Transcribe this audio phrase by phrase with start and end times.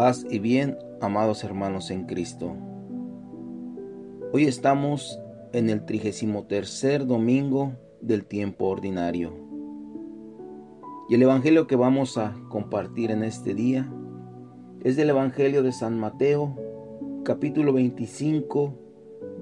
[0.00, 2.56] Paz y bien, amados hermanos en Cristo.
[4.32, 5.20] Hoy estamos
[5.52, 9.34] en el trigésimo tercer domingo del tiempo ordinario.
[11.10, 13.92] Y el evangelio que vamos a compartir en este día
[14.82, 16.56] es del evangelio de San Mateo,
[17.22, 18.72] capítulo 25,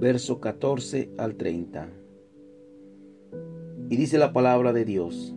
[0.01, 1.89] verso 14 al 30.
[3.91, 5.37] Y dice la palabra de Dios.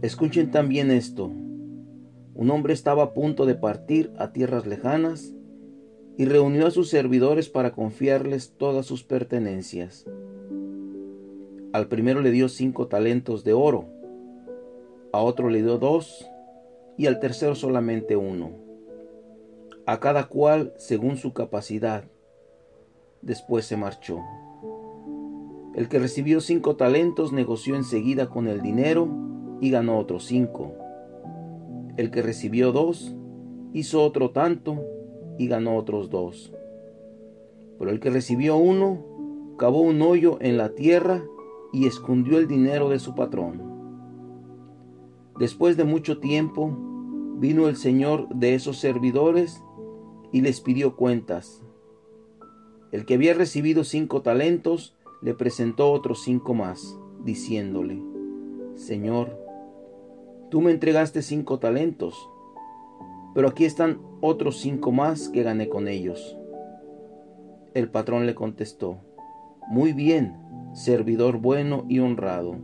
[0.00, 1.30] Escuchen también esto
[2.40, 5.34] un hombre estaba a punto de partir a tierras lejanas
[6.16, 10.06] y reunió a sus servidores para confiarles todas sus pertenencias.
[11.74, 13.90] Al primero le dio cinco talentos de oro,
[15.12, 16.26] a otro le dio dos
[16.96, 18.52] y al tercero solamente uno,
[19.84, 22.04] a cada cual según su capacidad.
[23.20, 24.18] Después se marchó.
[25.74, 29.10] El que recibió cinco talentos negoció enseguida con el dinero
[29.60, 30.72] y ganó otros cinco.
[32.00, 33.14] El que recibió dos,
[33.74, 34.86] hizo otro tanto
[35.36, 36.50] y ganó otros dos.
[37.78, 39.04] Pero el que recibió uno,
[39.58, 41.22] cavó un hoyo en la tierra
[41.74, 43.60] y escondió el dinero de su patrón.
[45.38, 46.74] Después de mucho tiempo,
[47.36, 49.62] vino el señor de esos servidores
[50.32, 51.62] y les pidió cuentas.
[52.92, 58.02] El que había recibido cinco talentos le presentó otros cinco más, diciéndole,
[58.74, 59.49] Señor,
[60.50, 62.28] Tú me entregaste cinco talentos,
[63.34, 66.36] pero aquí están otros cinco más que gané con ellos.
[67.72, 68.98] El patrón le contestó,
[69.68, 70.36] Muy bien,
[70.72, 72.56] servidor bueno y honrado.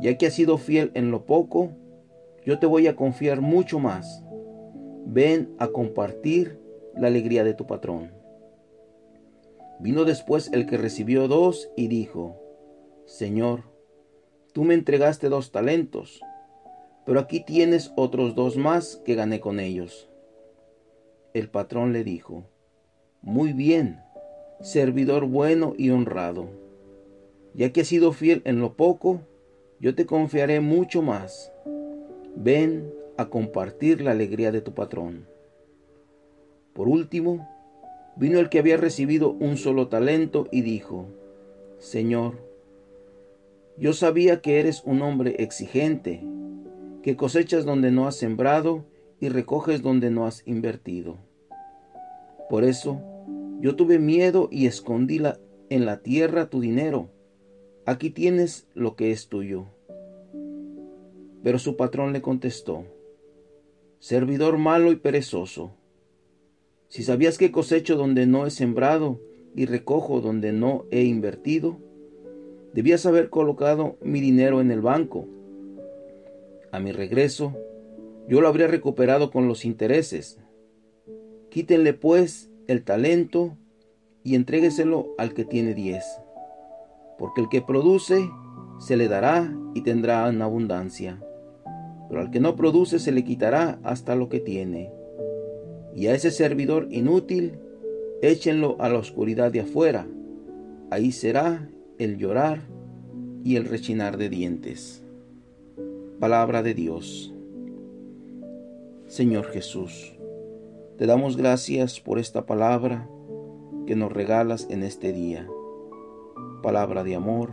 [0.00, 1.72] Ya que has sido fiel en lo poco,
[2.46, 4.24] yo te voy a confiar mucho más.
[5.04, 6.58] Ven a compartir
[6.96, 8.10] la alegría de tu patrón.
[9.80, 12.40] Vino después el que recibió dos y dijo,
[13.04, 13.64] Señor,
[14.54, 16.22] tú me entregaste dos talentos
[17.04, 20.08] pero aquí tienes otros dos más que gané con ellos.
[21.32, 22.44] El patrón le dijo,
[23.22, 24.00] Muy bien,
[24.60, 26.48] servidor bueno y honrado.
[27.54, 29.22] Ya que has sido fiel en lo poco,
[29.80, 31.52] yo te confiaré mucho más.
[32.36, 35.26] Ven a compartir la alegría de tu patrón.
[36.74, 37.48] Por último,
[38.16, 41.06] vino el que había recibido un solo talento y dijo,
[41.78, 42.46] Señor,
[43.76, 46.22] yo sabía que eres un hombre exigente
[47.02, 48.84] que cosechas donde no has sembrado
[49.20, 51.18] y recoges donde no has invertido.
[52.48, 53.00] Por eso
[53.60, 55.20] yo tuve miedo y escondí
[55.68, 57.10] en la tierra tu dinero.
[57.86, 59.66] Aquí tienes lo que es tuyo.
[61.42, 62.84] Pero su patrón le contestó,
[63.98, 65.72] Servidor malo y perezoso,
[66.88, 69.20] si sabías que cosecho donde no he sembrado
[69.54, 71.78] y recojo donde no he invertido,
[72.72, 75.28] debías haber colocado mi dinero en el banco
[76.72, 77.56] a mi regreso,
[78.28, 80.38] yo lo habría recuperado con los intereses.
[81.50, 83.56] Quítenle pues el talento
[84.22, 86.04] y entrégueselo al que tiene diez.
[87.18, 88.30] Porque el que produce
[88.78, 91.20] se le dará y tendrá en abundancia.
[92.08, 94.92] Pero al que no produce se le quitará hasta lo que tiene.
[95.94, 97.58] Y a ese servidor inútil,
[98.22, 100.06] échenlo a la oscuridad de afuera.
[100.90, 102.62] Ahí será el llorar
[103.44, 104.99] y el rechinar de dientes.
[106.20, 107.32] Palabra de Dios.
[109.06, 110.12] Señor Jesús,
[110.98, 113.08] te damos gracias por esta palabra
[113.86, 115.48] que nos regalas en este día.
[116.62, 117.52] Palabra de amor,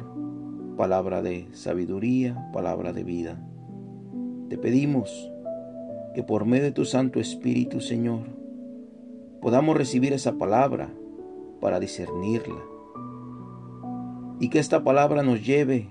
[0.75, 3.41] palabra de sabiduría, palabra de vida.
[4.49, 5.31] Te pedimos
[6.13, 8.25] que por medio de tu Santo Espíritu, Señor,
[9.41, 10.89] podamos recibir esa palabra
[11.61, 12.61] para discernirla.
[14.41, 15.87] Y que esta palabra nos lleve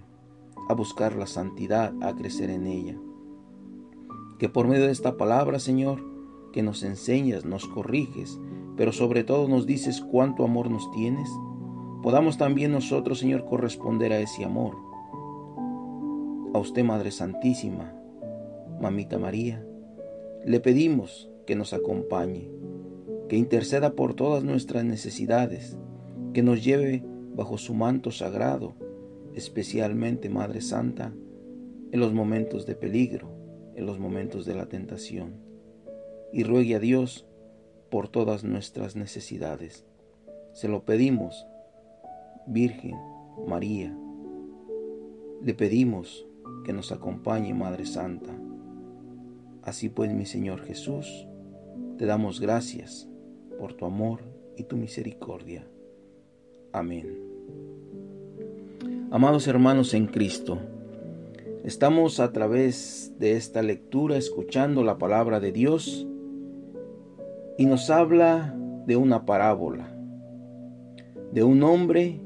[0.68, 2.96] a buscar la santidad, a crecer en ella.
[4.38, 6.02] Que por medio de esta palabra, Señor,
[6.52, 8.38] que nos enseñas, nos corriges,
[8.76, 11.30] pero sobre todo nos dices cuánto amor nos tienes,
[12.02, 14.76] podamos también nosotros, Señor, corresponder a ese amor.
[16.54, 17.92] A usted, Madre Santísima,
[18.80, 19.66] Mamita María,
[20.44, 22.50] le pedimos que nos acompañe,
[23.28, 25.76] que interceda por todas nuestras necesidades,
[26.32, 27.04] que nos lleve
[27.34, 28.74] bajo su manto sagrado,
[29.36, 31.12] especialmente Madre Santa,
[31.92, 33.28] en los momentos de peligro,
[33.74, 35.34] en los momentos de la tentación,
[36.32, 37.26] y ruegue a Dios
[37.90, 39.84] por todas nuestras necesidades.
[40.54, 41.46] Se lo pedimos,
[42.46, 42.96] Virgen
[43.46, 43.96] María.
[45.42, 46.26] Le pedimos
[46.64, 48.32] que nos acompañe, Madre Santa.
[49.62, 51.28] Así pues, mi Señor Jesús,
[51.98, 53.06] te damos gracias
[53.58, 54.20] por tu amor
[54.56, 55.68] y tu misericordia.
[56.72, 57.25] Amén.
[59.10, 60.58] Amados hermanos en Cristo,
[61.66, 66.06] Estamos a través de esta lectura escuchando la palabra de Dios
[67.58, 68.56] y nos habla
[68.86, 69.92] de una parábola,
[71.32, 72.20] de un hombre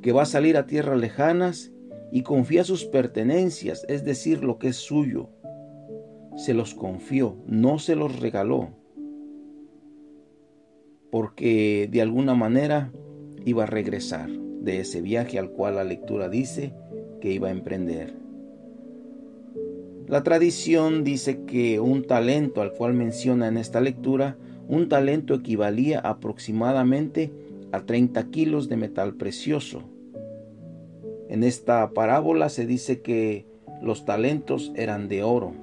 [0.00, 1.70] que va a salir a tierras lejanas
[2.10, 5.28] y confía sus pertenencias, es decir, lo que es suyo.
[6.36, 8.70] Se los confió, no se los regaló,
[11.10, 12.90] porque de alguna manera
[13.44, 14.30] iba a regresar
[14.68, 16.74] de ese viaje al cual la lectura dice
[17.22, 18.14] que iba a emprender.
[20.06, 24.36] La tradición dice que un talento al cual menciona en esta lectura,
[24.68, 27.32] un talento equivalía aproximadamente
[27.72, 29.82] a 30 kilos de metal precioso.
[31.30, 33.46] En esta parábola se dice que
[33.80, 35.54] los talentos eran de oro,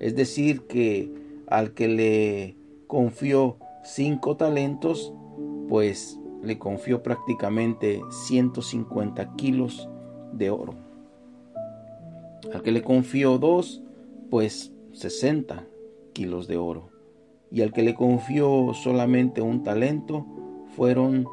[0.00, 1.10] es decir, que
[1.46, 2.56] al que le
[2.88, 5.14] confió cinco talentos,
[5.68, 9.88] pues le confió prácticamente 150 kilos
[10.32, 10.74] de oro.
[12.52, 13.82] Al que le confió dos,
[14.30, 15.66] pues 60
[16.12, 16.90] kilos de oro.
[17.50, 20.26] Y al que le confió solamente un talento,
[20.76, 21.26] fueron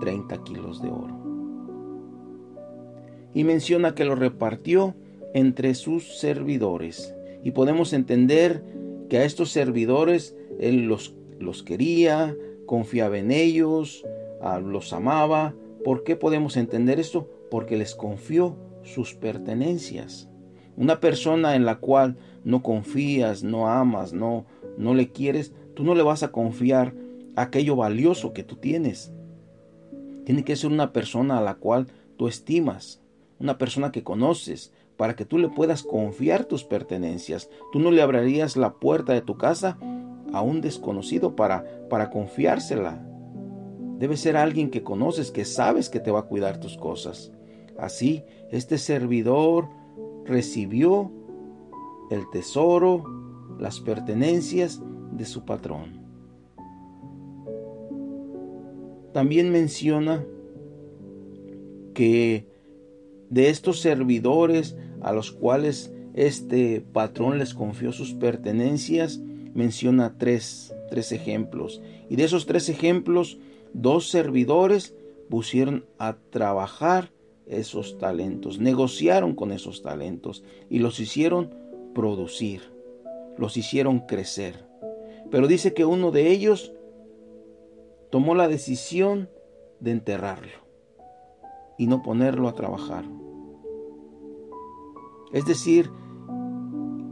[0.00, 1.18] 30 kilos de oro.
[3.34, 4.94] Y menciona que lo repartió
[5.34, 7.14] entre sus servidores.
[7.42, 8.62] Y podemos entender
[9.08, 12.36] que a estos servidores él los, los quería,
[12.72, 14.02] confiaba en ellos,
[14.64, 15.54] los amaba.
[15.84, 17.28] ¿Por qué podemos entender esto?
[17.50, 20.30] Porque les confió sus pertenencias.
[20.78, 24.46] Una persona en la cual no confías, no amas, no,
[24.78, 26.94] no le quieres, tú no le vas a confiar
[27.36, 29.12] aquello valioso que tú tienes.
[30.24, 33.02] Tiene que ser una persona a la cual tú estimas,
[33.38, 37.50] una persona que conoces, para que tú le puedas confiar tus pertenencias.
[37.70, 39.76] Tú no le abrirías la puerta de tu casa
[40.32, 43.06] a un desconocido para, para confiársela.
[43.98, 47.32] Debe ser alguien que conoces, que sabes que te va a cuidar tus cosas.
[47.78, 49.68] Así, este servidor
[50.24, 51.10] recibió
[52.10, 53.04] el tesoro,
[53.58, 54.82] las pertenencias
[55.12, 56.02] de su patrón.
[59.12, 60.24] También menciona
[61.94, 62.48] que
[63.30, 69.20] de estos servidores a los cuales este patrón les confió sus pertenencias,
[69.54, 71.80] menciona tres, tres ejemplos.
[72.08, 73.38] Y de esos tres ejemplos,
[73.72, 74.94] dos servidores
[75.28, 77.10] pusieron a trabajar
[77.46, 81.50] esos talentos, negociaron con esos talentos y los hicieron
[81.94, 82.62] producir,
[83.36, 84.66] los hicieron crecer.
[85.30, 86.72] Pero dice que uno de ellos
[88.10, 89.28] tomó la decisión
[89.80, 90.62] de enterrarlo
[91.78, 93.04] y no ponerlo a trabajar.
[95.32, 95.90] Es decir,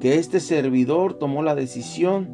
[0.00, 2.28] que este servidor tomó la decisión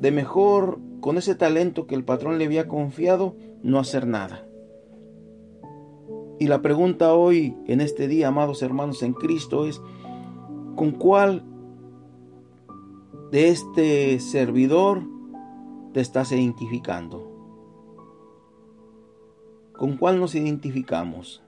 [0.00, 4.46] de mejor con ese talento que el patrón le había confiado, no hacer nada.
[6.38, 9.80] Y la pregunta hoy, en este día, amados hermanos en Cristo, es,
[10.74, 11.44] ¿con cuál
[13.30, 15.02] de este servidor
[15.94, 17.32] te estás identificando?
[19.72, 21.42] ¿Con cuál nos identificamos?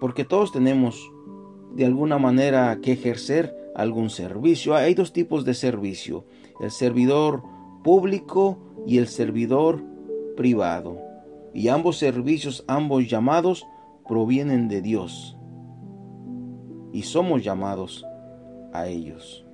[0.00, 1.12] Porque todos tenemos
[1.74, 4.74] de alguna manera que ejercer algún servicio.
[4.74, 6.24] Hay dos tipos de servicio,
[6.60, 7.42] el servidor
[7.84, 9.82] público y el servidor
[10.36, 11.06] privado
[11.56, 13.66] y ambos servicios, ambos llamados,
[14.06, 15.38] provienen de Dios.
[16.92, 18.04] Y somos llamados
[18.74, 19.46] a ellos.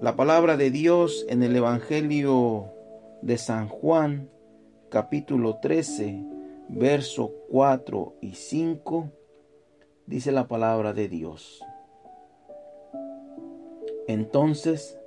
[0.00, 2.72] La palabra de Dios en el Evangelio
[3.22, 4.28] de San Juan,
[4.88, 6.24] capítulo 13,
[6.68, 9.12] verso 4 y 5,
[10.12, 11.64] dice la palabra de Dios.
[14.06, 14.98] Entonces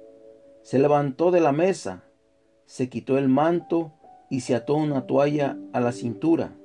[0.62, 2.06] se levantó de la mesa
[2.66, 3.94] se quitó el manto
[4.30, 6.56] y se ató una toalla a la cintura,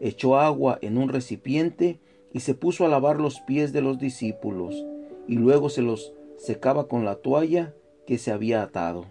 [0.00, 2.00] echó agua en un recipiente
[2.32, 4.84] y se puso a lavar los pies de los discípulos,
[5.26, 7.74] y luego se los secaba con la toalla
[8.06, 9.06] que se había atado.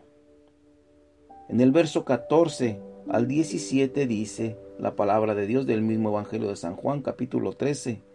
[1.50, 2.80] En el verso 14
[3.10, 8.13] al 17 dice la palabra de Dios del mismo Evangelio de San Juan capítulo 13.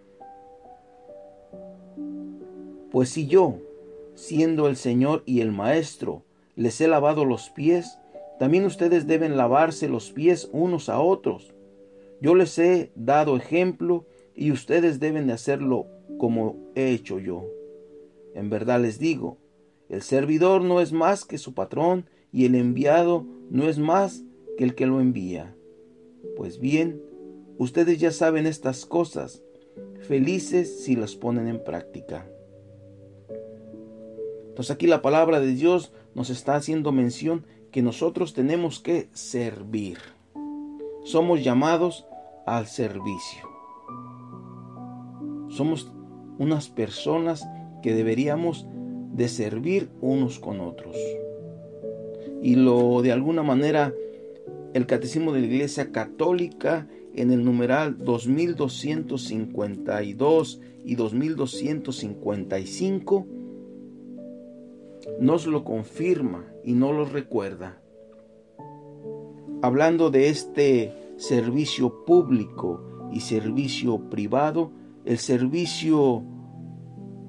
[2.90, 3.58] Pues si yo,
[4.14, 6.22] siendo el Señor y el Maestro,
[6.56, 7.98] les he lavado los pies,
[8.38, 11.52] también ustedes deben lavarse los pies unos a otros.
[12.20, 15.86] Yo les he dado ejemplo y ustedes deben de hacerlo
[16.18, 17.44] como he hecho yo.
[18.34, 19.36] En verdad les digo,
[19.88, 24.22] el servidor no es más que su patrón y el enviado no es más
[24.56, 25.54] que el que lo envía.
[26.36, 27.02] Pues bien,
[27.58, 29.42] ustedes ya saben estas cosas,
[30.00, 32.28] felices si las ponen en práctica.
[34.58, 39.98] Entonces aquí la palabra de Dios nos está haciendo mención que nosotros tenemos que servir.
[41.04, 42.06] Somos llamados
[42.44, 43.48] al servicio.
[45.48, 45.92] Somos
[46.38, 47.46] unas personas
[47.84, 48.66] que deberíamos
[49.12, 50.96] de servir unos con otros.
[52.42, 53.94] Y lo de alguna manera
[54.74, 63.37] el Catecismo de la Iglesia Católica en el numeral 2252 y 2255
[65.20, 67.80] nos lo confirma y no lo recuerda.
[69.62, 74.70] Hablando de este servicio público y servicio privado,
[75.04, 76.22] el servicio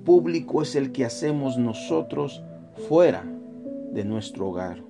[0.06, 2.44] público es el que hacemos nosotros
[2.88, 3.24] fuera
[3.92, 4.84] de nuestro hogar.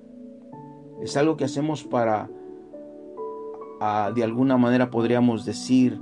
[1.02, 2.28] Es algo que hacemos para
[4.14, 5.98] de alguna manera podríamos decir,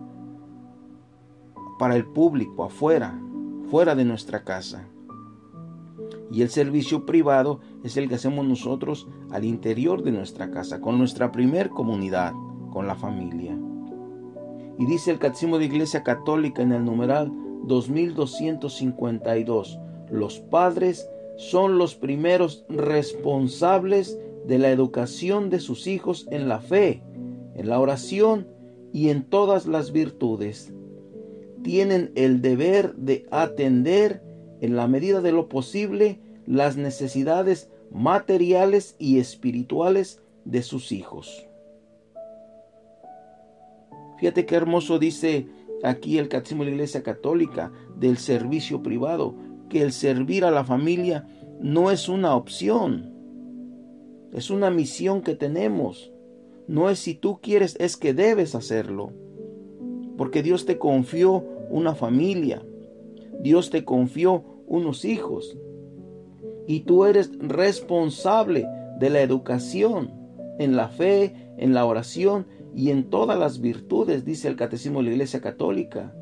[1.79, 3.21] para el público, afuera,
[3.71, 4.89] fuera de nuestra casa.
[6.31, 10.99] Y el servicio privado es el que hacemos nosotros al interior de nuestra casa, con
[10.99, 12.35] nuestra primer comunidad,
[12.71, 13.59] con la familia.
[14.79, 17.33] Y dice el Catecismo de Iglesia Católica en el numeral
[17.65, 19.79] 2252,
[20.11, 27.03] los padres son los primeros responsables de la educación de sus hijos en la fe
[27.59, 28.47] en la oración
[28.93, 30.73] y en todas las virtudes.
[31.63, 34.23] Tienen el deber de atender
[34.61, 41.47] en la medida de lo posible las necesidades materiales y espirituales de sus hijos.
[44.19, 45.47] Fíjate qué hermoso dice
[45.83, 49.35] aquí el Catecismo de la Iglesia Católica del servicio privado,
[49.69, 51.29] que el servir a la familia
[51.61, 53.13] no es una opción,
[54.33, 56.13] es una misión que tenemos.
[56.67, 59.13] No es si tú quieres, es que debes hacerlo.
[60.17, 62.63] Porque Dios te confió una familia.
[63.41, 65.57] Dios te confió unos hijos.
[66.67, 68.67] Y tú eres responsable
[68.99, 70.13] de la educación
[70.59, 75.07] en la fe, en la oración y en todas las virtudes, dice el Catecismo de
[75.07, 76.13] la Iglesia Católica.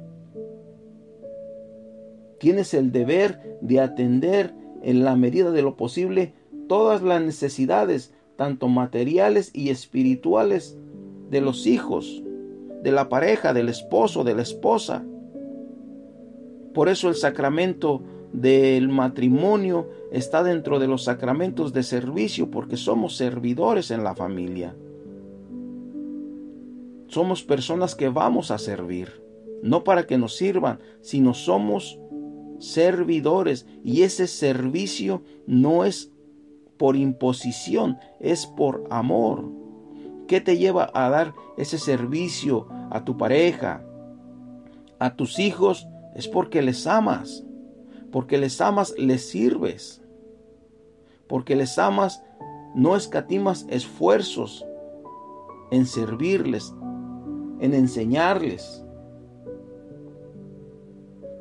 [2.38, 6.34] Tienes el deber de atender en la medida de lo posible
[6.68, 10.78] todas las necesidades tanto materiales y espirituales,
[11.30, 12.22] de los hijos,
[12.82, 15.04] de la pareja, del esposo, de la esposa.
[16.76, 18.02] Por eso el sacramento
[18.34, 24.76] del matrimonio está dentro de los sacramentos de servicio, porque somos servidores en la familia.
[27.06, 29.22] Somos personas que vamos a servir,
[29.62, 31.98] no para que nos sirvan, sino somos
[32.58, 36.12] servidores y ese servicio no es
[36.76, 39.50] por imposición, es por amor.
[40.28, 43.82] ¿Qué te lleva a dar ese servicio a tu pareja,
[44.98, 45.88] a tus hijos?
[46.16, 47.44] Es porque les amas.
[48.10, 50.00] Porque les amas, les sirves.
[51.28, 52.22] Porque les amas,
[52.74, 54.64] no escatimas esfuerzos
[55.70, 56.74] en servirles,
[57.60, 58.82] en enseñarles.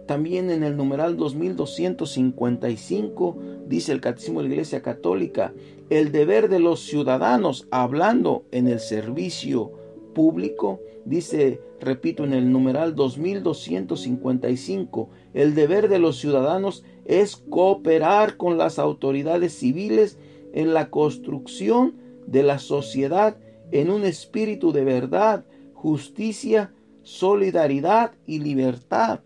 [0.07, 5.53] También en el numeral 2255 dice el Catecismo de la Iglesia Católica,
[5.89, 9.84] el deber de los ciudadanos hablando en el servicio
[10.15, 18.57] público, dice, repito, en el numeral 2255, el deber de los ciudadanos es cooperar con
[18.57, 20.17] las autoridades civiles
[20.53, 21.93] en la construcción
[22.25, 23.37] de la sociedad
[23.71, 29.19] en un espíritu de verdad, justicia, solidaridad y libertad.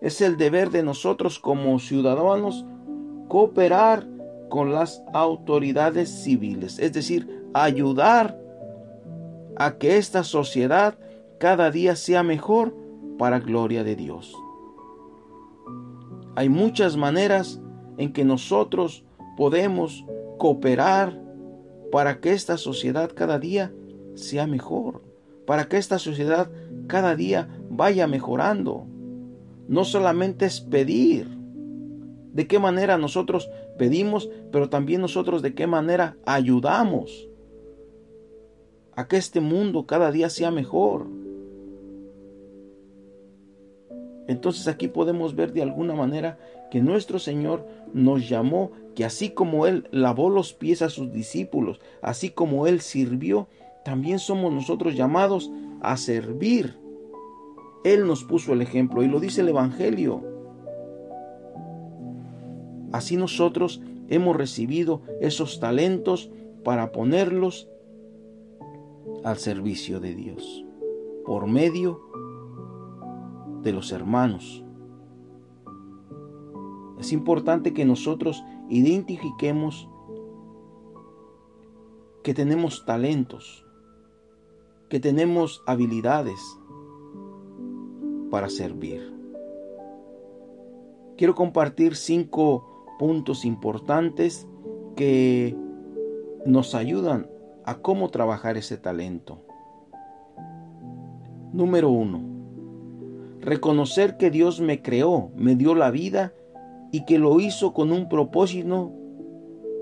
[0.00, 2.64] Es el deber de nosotros como ciudadanos
[3.28, 4.06] cooperar
[4.48, 8.38] con las autoridades civiles, es decir, ayudar
[9.56, 10.98] a que esta sociedad
[11.38, 12.74] cada día sea mejor
[13.18, 14.34] para gloria de Dios.
[16.34, 17.60] Hay muchas maneras
[17.96, 19.04] en que nosotros
[19.36, 20.04] podemos
[20.38, 21.18] cooperar
[21.90, 23.72] para que esta sociedad cada día
[24.14, 25.02] sea mejor,
[25.46, 26.50] para que esta sociedad
[26.88, 28.86] cada día vaya mejorando
[29.68, 31.26] no solamente es pedir,
[32.32, 37.28] de qué manera nosotros pedimos, pero también nosotros de qué manera ayudamos
[38.96, 41.06] a que este mundo cada día sea mejor.
[44.26, 46.38] Entonces aquí podemos ver de alguna manera
[46.70, 51.80] que nuestro Señor nos llamó, que así como Él lavó los pies a sus discípulos,
[52.02, 53.46] así como Él sirvió,
[53.84, 56.86] también somos nosotros llamados a servir
[57.86, 60.24] él nos puso el ejemplo y lo dice el Evangelio.
[62.90, 66.28] Así nosotros hemos recibido esos talentos
[66.64, 67.68] para ponerlos
[69.26, 70.64] al servicio de Dios
[71.24, 72.00] por medio
[73.60, 74.64] de los hermanos.
[77.00, 79.88] Es importante que nosotros identifiquemos
[82.22, 83.66] que tenemos talentos,
[84.88, 86.40] que tenemos habilidades,
[88.30, 89.12] para servir.
[91.16, 94.46] Quiero compartir cinco puntos importantes
[94.94, 95.56] que
[96.44, 97.35] nos ayudan
[97.66, 99.42] a cómo trabajar ese talento.
[101.52, 102.22] Número uno,
[103.40, 106.32] reconocer que Dios me creó, me dio la vida
[106.92, 108.92] y que lo hizo con un propósito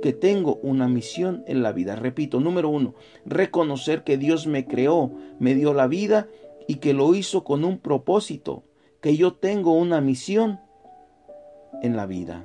[0.03, 1.97] que tengo una misión en la vida.
[1.97, 6.29] Repito, número uno, reconocer que Dios me creó, me dio la vida
[6.67, 8.65] y que lo hizo con un propósito,
[9.01, 10.61] que yo tengo una misión
[11.83, 12.45] en la vida.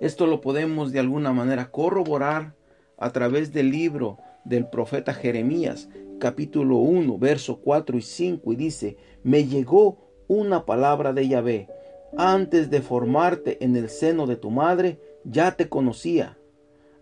[0.00, 2.54] Esto lo podemos de alguna manera corroborar
[2.96, 8.96] a través del libro del profeta Jeremías, capítulo 1, verso 4 y 5, y dice,
[9.22, 11.68] me llegó una palabra de Yahvé,
[12.16, 16.38] antes de formarte en el seno de tu madre, ya te conocía.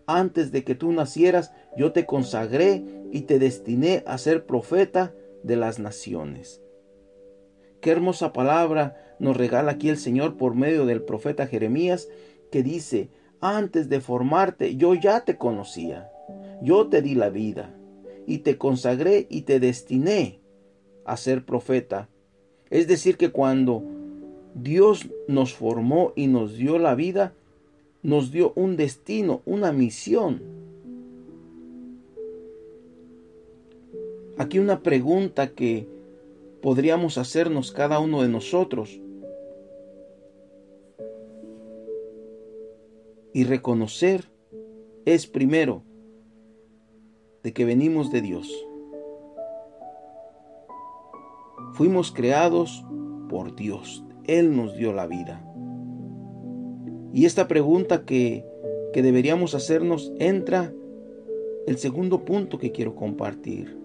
[0.07, 2.83] Antes de que tú nacieras, yo te consagré
[3.13, 6.61] y te destiné a ser profeta de las naciones.
[7.81, 12.09] Qué hermosa palabra nos regala aquí el Señor por medio del profeta Jeremías
[12.51, 16.11] que dice, antes de formarte yo ya te conocía,
[16.63, 17.75] yo te di la vida
[18.27, 20.41] y te consagré y te destiné
[21.05, 22.09] a ser profeta.
[22.69, 23.83] Es decir, que cuando
[24.55, 27.35] Dios nos formó y nos dio la vida,
[28.03, 30.43] nos dio un destino, una misión.
[34.39, 35.89] Aquí una pregunta que
[36.63, 39.01] podríamos hacernos cada uno de nosotros
[43.33, 44.31] y reconocer
[45.05, 45.83] es primero
[47.43, 48.67] de que venimos de Dios.
[51.73, 52.85] Fuimos creados
[53.29, 54.05] por Dios.
[54.25, 55.45] Él nos dio la vida.
[57.13, 58.45] Y esta pregunta que,
[58.93, 60.73] que deberíamos hacernos entra
[61.67, 63.79] el segundo punto que quiero compartir.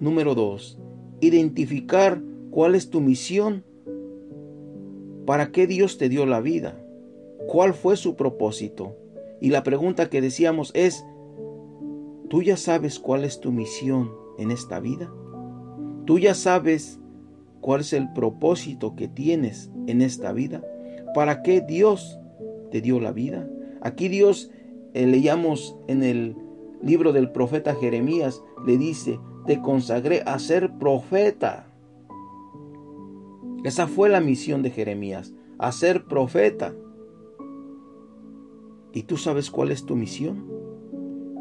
[0.00, 0.78] Número dos,
[1.20, 2.20] identificar
[2.50, 3.64] cuál es tu misión,
[5.26, 6.83] para qué Dios te dio la vida,
[7.48, 8.96] cuál fue su propósito.
[9.40, 11.04] Y la pregunta que decíamos es,
[12.28, 15.12] ¿tú ya sabes cuál es tu misión en esta vida?
[16.04, 17.00] ¿Tú ya sabes
[17.60, 20.62] cuál es el propósito que tienes en esta vida?
[21.14, 22.18] ¿Para qué Dios
[22.70, 23.48] te dio la vida?
[23.80, 24.50] Aquí Dios,
[24.94, 26.36] eh, leíamos en el
[26.82, 31.66] libro del profeta Jeremías, le dice, te consagré a ser profeta.
[33.64, 36.74] Esa fue la misión de Jeremías, a ser profeta.
[38.94, 40.48] ¿Y tú sabes cuál es tu misión?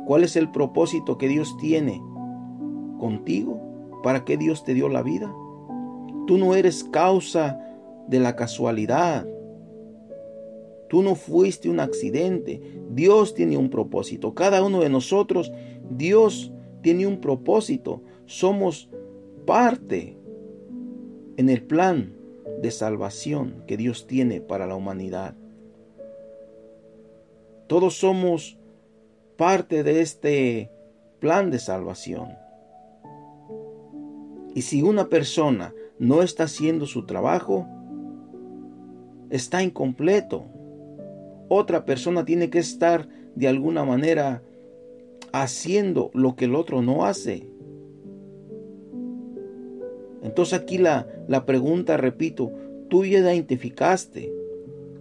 [0.07, 2.01] ¿Cuál es el propósito que Dios tiene
[2.99, 3.61] contigo?
[4.01, 5.31] ¿Para qué Dios te dio la vida?
[6.25, 7.59] Tú no eres causa
[8.07, 9.27] de la casualidad.
[10.89, 12.59] Tú no fuiste un accidente.
[12.89, 14.33] Dios tiene un propósito.
[14.33, 15.51] Cada uno de nosotros,
[15.91, 18.01] Dios tiene un propósito.
[18.25, 18.89] Somos
[19.45, 20.17] parte
[21.37, 22.15] en el plan
[22.63, 25.35] de salvación que Dios tiene para la humanidad.
[27.73, 28.55] Todos somos
[29.35, 30.69] parte de este
[31.19, 32.27] plan de salvación.
[34.53, 37.65] Y si una persona no está haciendo su trabajo,
[39.31, 40.45] está incompleto
[41.49, 44.43] otra persona tiene que estar de alguna manera
[45.31, 47.47] haciendo lo que el otro no hace.
[50.21, 52.51] Entonces aquí la, la pregunta, repito,
[52.87, 54.31] ¿tú ya identificaste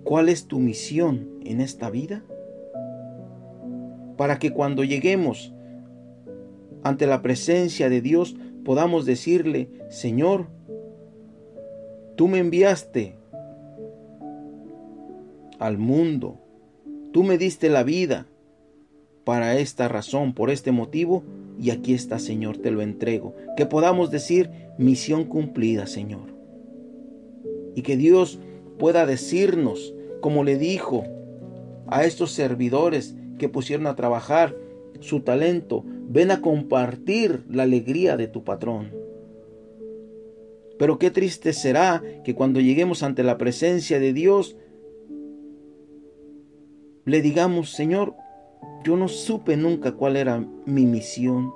[0.05, 2.25] cuál es tu misión en esta vida?
[4.23, 5.53] Para que cuando lleguemos
[6.85, 10.47] ante la presencia de Dios podamos decirle, Señor,
[12.15, 13.17] tú me enviaste
[15.59, 16.39] al mundo
[17.11, 18.29] Tú me diste la vida
[19.25, 21.25] para esta razón, por este motivo,
[21.59, 23.35] y aquí está, Señor, te lo entrego.
[23.57, 26.33] Que podamos decir, misión cumplida, Señor.
[27.75, 28.39] Y que Dios
[28.79, 31.03] pueda decirnos, como le dijo
[31.89, 34.57] a estos servidores que pusieron a trabajar
[35.01, 38.93] su talento, ven a compartir la alegría de tu patrón.
[40.79, 44.57] Pero qué triste será que cuando lleguemos ante la presencia de Dios,
[47.05, 48.15] le digamos, Señor,
[48.85, 51.53] yo no supe nunca cuál era mi misión.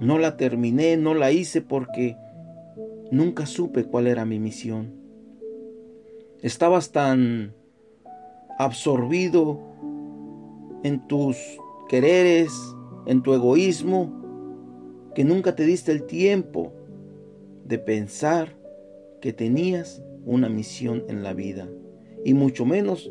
[0.00, 2.16] No la terminé, no la hice porque
[3.12, 4.92] nunca supe cuál era mi misión.
[6.40, 7.54] Estabas tan
[8.64, 9.60] absorbido
[10.82, 11.36] en tus
[11.88, 12.52] quereres,
[13.06, 14.22] en tu egoísmo,
[15.14, 16.72] que nunca te diste el tiempo
[17.64, 18.56] de pensar
[19.20, 21.68] que tenías una misión en la vida
[22.24, 23.10] y mucho menos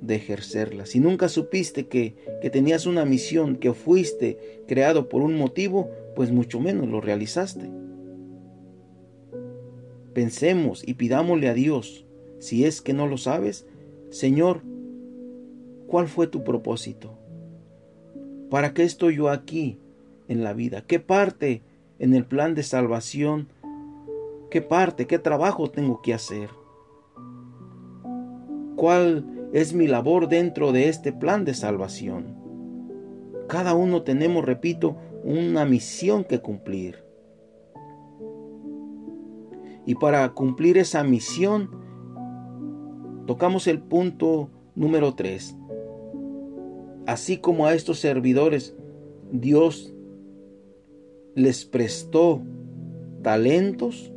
[0.00, 0.86] de ejercerla.
[0.86, 6.32] Si nunca supiste que, que tenías una misión, que fuiste creado por un motivo, pues
[6.32, 7.70] mucho menos lo realizaste.
[10.14, 12.06] Pensemos y pidámosle a Dios,
[12.38, 13.66] si es que no lo sabes,
[14.10, 14.62] Señor,
[15.86, 17.16] ¿cuál fue tu propósito?
[18.50, 19.78] ¿Para qué estoy yo aquí
[20.26, 20.82] en la vida?
[20.84, 21.62] ¿Qué parte
[22.00, 23.48] en el plan de salvación?
[24.50, 26.50] ¿Qué parte, qué trabajo tengo que hacer?
[28.74, 32.34] ¿Cuál es mi labor dentro de este plan de salvación?
[33.46, 37.04] Cada uno tenemos, repito, una misión que cumplir.
[39.86, 41.79] Y para cumplir esa misión,
[43.30, 45.56] tocamos el punto número 3.
[47.06, 48.74] Así como a estos servidores
[49.30, 49.94] Dios
[51.36, 52.42] les prestó
[53.22, 54.12] talentos,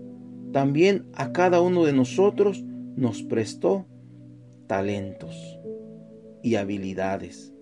[0.52, 2.64] también a cada uno de nosotros
[2.96, 3.86] nos prestó
[4.66, 5.60] talentos
[6.42, 7.54] y habilidades.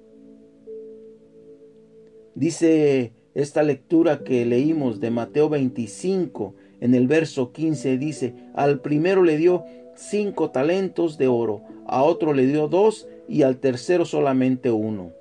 [2.34, 9.24] Dice esta lectura que leímos de Mateo 25 en el verso 15 dice, al primero
[9.24, 14.71] le dio cinco talentos de oro, a otro le dio dos y al tercero solamente
[14.71, 15.12] uno.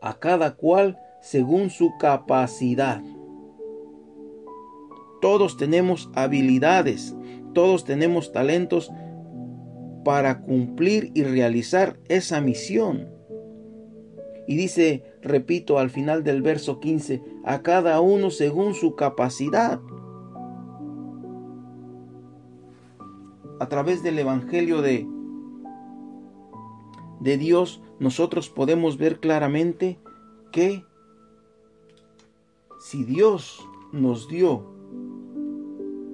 [0.00, 3.00] A cada cual según su capacidad.
[5.20, 7.14] Todos tenemos habilidades,
[7.54, 8.90] todos tenemos talentos
[10.04, 13.08] para cumplir y realizar esa misión.
[14.48, 19.80] Y dice, repito, al final del verso 15, a cada uno según su capacidad.
[23.62, 25.06] A través del Evangelio de,
[27.20, 30.00] de Dios, nosotros podemos ver claramente
[30.50, 30.84] que
[32.80, 34.66] si Dios nos dio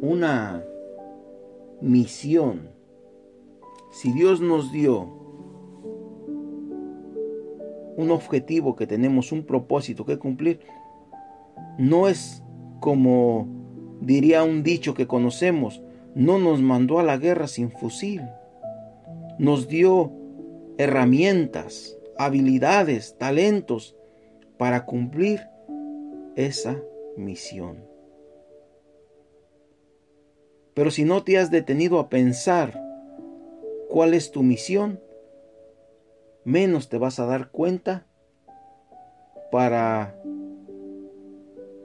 [0.03, 0.63] una
[1.81, 2.69] misión,
[3.93, 5.09] si Dios nos dio
[7.97, 10.61] un objetivo que tenemos, un propósito que cumplir,
[11.79, 12.43] no es
[12.81, 13.49] como
[14.03, 15.81] diría un dicho que conocemos,
[16.19, 18.23] no nos mandó a la guerra sin fusil,
[19.39, 20.11] nos dio
[20.77, 23.97] herramientas, habilidades, talentos
[24.57, 25.47] para cumplir
[26.35, 26.77] esa
[27.17, 27.85] misión.
[30.75, 32.83] Pero si no te has detenido a pensar
[33.89, 35.01] cuál es tu misión,
[36.43, 38.09] menos te vas a dar cuenta
[39.53, 40.21] para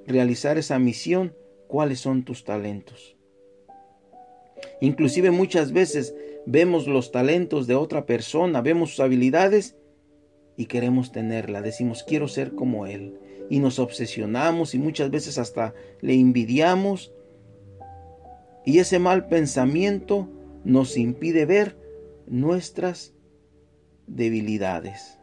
[0.08, 1.36] realizar esa misión
[1.68, 3.16] cuáles son tus talentos.
[4.82, 9.76] Inclusive muchas veces vemos los talentos de otra persona, vemos sus habilidades
[10.58, 11.62] y queremos tenerla.
[11.62, 13.20] Decimos, quiero ser como él.
[13.50, 17.14] Y nos obsesionamos y muchas veces hasta le envidiamos.
[18.66, 20.30] Y ese mal pensamiento
[20.64, 21.78] nos impide ver
[22.26, 23.14] nuestras
[24.08, 25.20] debilidades,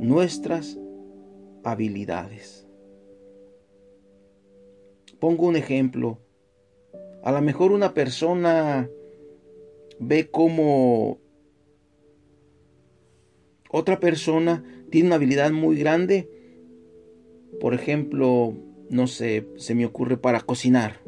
[0.00, 0.78] nuestras
[1.64, 2.66] habilidades.
[5.18, 6.18] Pongo un ejemplo.
[7.22, 8.88] A lo mejor una persona
[9.98, 11.18] ve como
[13.70, 16.28] otra persona tiene una habilidad muy grande.
[17.60, 18.54] Por ejemplo,
[18.90, 21.00] no sé, se me ocurre para cocinar.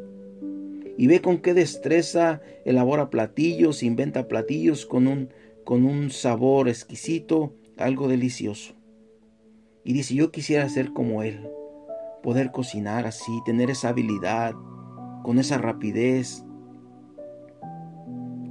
[0.96, 5.28] Y ve con qué destreza elabora platillos, inventa platillos con un
[5.64, 8.74] con un sabor exquisito, algo delicioso.
[9.82, 11.48] Y dice, yo quisiera ser como Él,
[12.22, 14.54] poder cocinar así, tener esa habilidad,
[15.24, 16.44] con esa rapidez.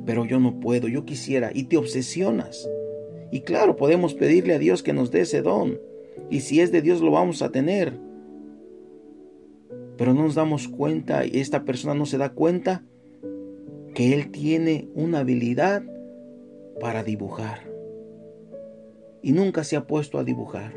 [0.05, 2.69] Pero yo no puedo, yo quisiera, y te obsesionas.
[3.31, 5.79] Y claro, podemos pedirle a Dios que nos dé ese don.
[6.29, 7.97] Y si es de Dios lo vamos a tener.
[9.97, 12.83] Pero no nos damos cuenta, y esta persona no se da cuenta,
[13.93, 15.83] que Él tiene una habilidad
[16.81, 17.71] para dibujar.
[19.21, 20.73] Y nunca se ha puesto a dibujar.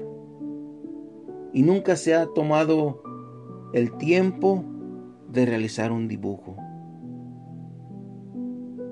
[1.55, 3.03] Y nunca se ha tomado
[3.73, 4.63] el tiempo
[5.37, 6.57] de realizar un dibujo.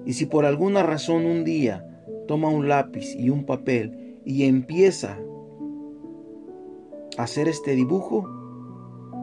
[0.07, 1.85] Y si por alguna razón un día
[2.29, 5.19] toma un lápiz y un papel y empieza
[7.17, 8.29] a hacer este dibujo,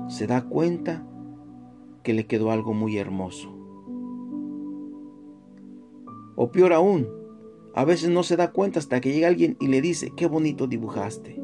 [0.09, 1.07] se da cuenta
[2.03, 3.55] que le quedó algo muy hermoso.
[6.35, 7.07] O peor aún,
[7.75, 10.65] a veces no se da cuenta hasta que llega alguien y le dice, qué bonito
[10.65, 11.39] dibujaste.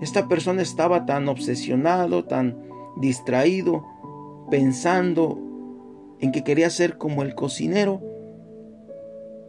[0.00, 2.62] Esta persona estaba tan obsesionado, tan
[2.96, 3.84] distraído,
[4.54, 8.00] pensando en que quería ser como el cocinero,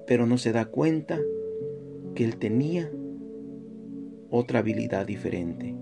[0.07, 1.19] pero no se da cuenta
[2.15, 2.89] que él tenía
[4.31, 5.75] otra habilidad diferente.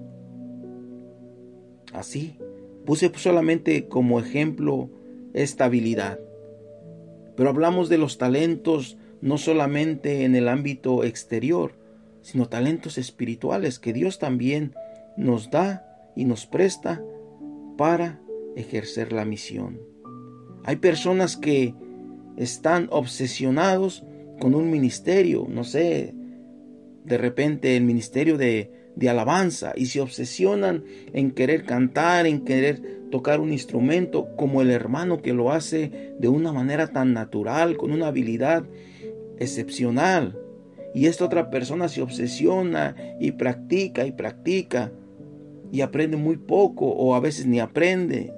[1.93, 2.37] Así,
[2.85, 4.89] puse solamente como ejemplo
[5.33, 6.19] esta habilidad.
[7.37, 11.71] Pero hablamos de los talentos no solamente en el ámbito exterior,
[12.23, 14.73] sino talentos espirituales que Dios también
[15.15, 17.01] nos da y nos presta
[17.77, 18.19] para
[18.55, 19.79] ejercer la misión.
[20.63, 21.73] Hay personas que
[22.37, 24.03] están obsesionados
[24.39, 26.13] con un ministerio, no sé,
[27.05, 33.03] de repente el ministerio de, de alabanza y se obsesionan en querer cantar, en querer
[33.11, 37.91] tocar un instrumento como el hermano que lo hace de una manera tan natural, con
[37.91, 38.63] una habilidad
[39.39, 40.39] excepcional.
[40.95, 44.91] Y esta otra persona se obsesiona y practica y practica
[45.71, 48.31] y aprende muy poco o a veces ni aprende.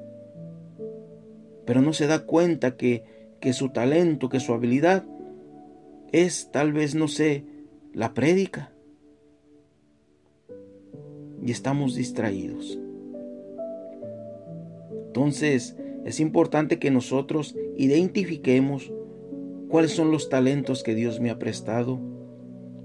[1.66, 3.04] Pero no se da cuenta que,
[3.40, 5.06] que su talento, que su habilidad
[6.12, 7.44] es tal vez, no sé,
[7.94, 8.72] la prédica.
[11.44, 12.80] Y estamos distraídos.
[15.08, 15.76] Entonces,
[16.06, 18.92] es importante que nosotros identifiquemos
[19.70, 22.00] cuáles son los talentos que Dios me ha prestado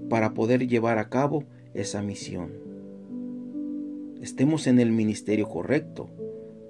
[0.09, 2.51] para poder llevar a cabo esa misión.
[4.21, 6.09] Estemos en el ministerio correcto,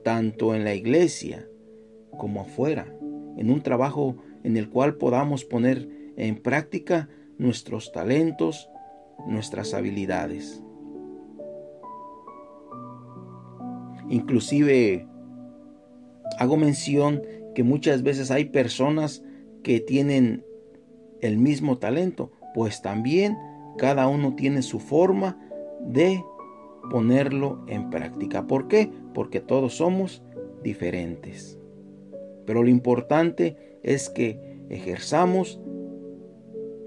[0.03, 1.47] tanto en la iglesia
[2.17, 2.93] como afuera,
[3.37, 8.69] en un trabajo en el cual podamos poner en práctica nuestros talentos,
[9.27, 10.61] nuestras habilidades.
[14.09, 15.07] Inclusive
[16.37, 17.21] hago mención
[17.55, 19.23] que muchas veces hay personas
[19.63, 20.43] que tienen
[21.21, 23.37] el mismo talento, pues también
[23.77, 25.39] cada uno tiene su forma
[25.81, 26.23] de
[26.89, 28.47] ponerlo en práctica.
[28.47, 28.91] ¿Por qué?
[29.13, 30.23] Porque todos somos
[30.63, 31.60] diferentes.
[32.45, 35.59] Pero lo importante es que ejerzamos,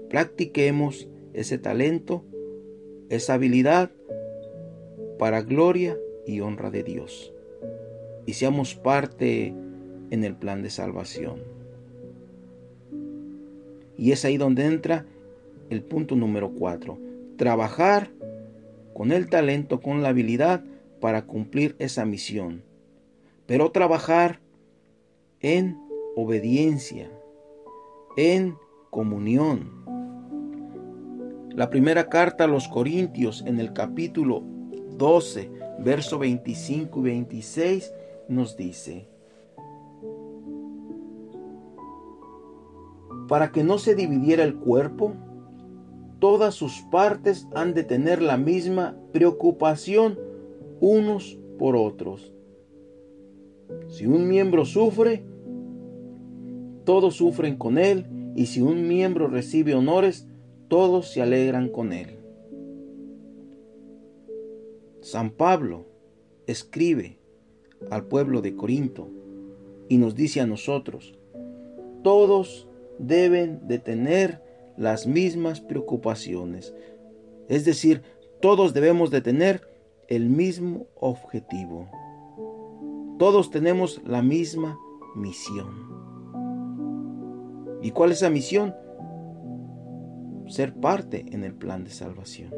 [0.09, 2.23] practiquemos ese talento,
[3.09, 3.91] esa habilidad
[5.17, 7.33] para gloria y honra de Dios.
[8.25, 9.53] Y seamos parte
[10.09, 11.41] en el plan de salvación.
[13.97, 15.05] Y es ahí donde entra
[15.69, 16.97] el punto número cuatro.
[17.37, 18.11] Trabajar
[18.93, 20.63] con el talento, con la habilidad
[20.99, 22.63] para cumplir esa misión.
[23.45, 24.39] Pero trabajar
[25.45, 25.79] en
[26.15, 27.07] obediencia,
[28.17, 28.57] en
[28.89, 29.85] comunión.
[31.51, 34.41] La primera carta a los Corintios en el capítulo
[34.97, 37.93] 12, verso 25 y 26
[38.27, 39.07] nos dice,
[43.27, 45.13] para que no se dividiera el cuerpo,
[46.17, 50.17] todas sus partes han de tener la misma preocupación
[50.79, 52.33] unos por otros.
[53.89, 55.23] Si un miembro sufre,
[56.85, 60.27] todos sufren con él, y si un miembro recibe honores,
[60.67, 62.19] todos se alegran con él.
[65.01, 65.85] San Pablo
[66.47, 67.19] escribe
[67.91, 69.09] al pueblo de Corinto
[69.87, 71.17] y nos dice a nosotros,
[72.03, 72.67] todos
[72.97, 74.41] deben de tener
[74.77, 76.73] las mismas preocupaciones.
[77.47, 78.01] Es decir,
[78.41, 79.61] todos debemos de tener
[80.07, 81.87] el mismo objetivo.
[83.17, 84.77] Todos tenemos la misma
[85.15, 85.94] misión.
[87.85, 88.73] ¿Y cuál es esa misión?
[90.47, 92.51] Ser parte en el plan de salvación.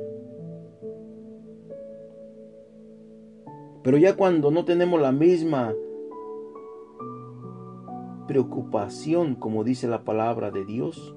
[3.83, 5.75] Pero ya cuando no tenemos la misma
[8.25, 11.13] preocupación, como dice la palabra de Dios,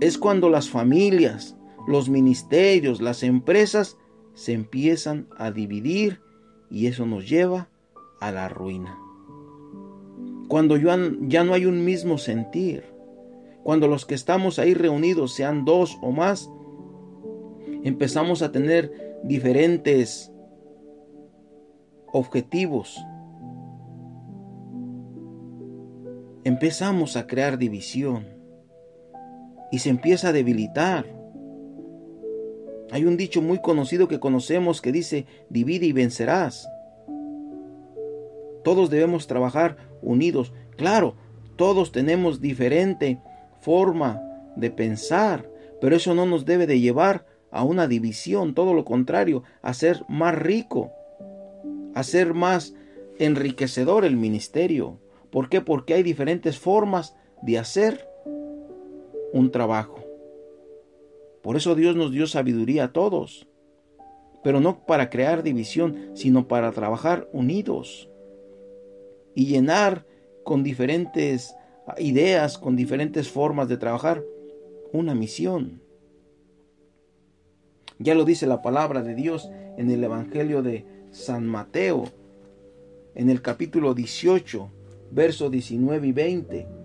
[0.00, 1.56] es cuando las familias,
[1.88, 3.96] los ministerios, las empresas
[4.34, 6.20] se empiezan a dividir
[6.70, 7.70] y eso nos lleva
[8.20, 8.98] a la ruina.
[10.48, 12.89] Cuando ya no hay un mismo sentir,
[13.62, 16.50] cuando los que estamos ahí reunidos sean dos o más,
[17.84, 20.32] empezamos a tener diferentes
[22.12, 22.98] objetivos.
[26.44, 28.26] Empezamos a crear división
[29.70, 31.06] y se empieza a debilitar.
[32.90, 36.68] Hay un dicho muy conocido que conocemos que dice, divide y vencerás.
[38.64, 40.52] Todos debemos trabajar unidos.
[40.76, 41.14] Claro,
[41.56, 43.20] todos tenemos diferente
[43.60, 44.20] forma
[44.56, 45.48] de pensar,
[45.80, 50.04] pero eso no nos debe de llevar a una división, todo lo contrario, a ser
[50.08, 50.92] más rico,
[51.94, 52.74] a ser más
[53.18, 54.98] enriquecedor el ministerio.
[55.30, 55.60] ¿Por qué?
[55.60, 58.08] Porque hay diferentes formas de hacer
[59.32, 60.04] un trabajo.
[61.42, 63.46] Por eso Dios nos dio sabiduría a todos,
[64.42, 68.10] pero no para crear división, sino para trabajar unidos
[69.34, 70.06] y llenar
[70.44, 71.54] con diferentes
[71.98, 74.22] ideas, con diferentes formas de trabajar
[74.92, 75.80] una misión.
[77.98, 82.04] Ya lo dice la palabra de Dios en el Evangelio de San Mateo,
[83.14, 84.70] en el capítulo 18,
[85.10, 86.80] versos 19 y 20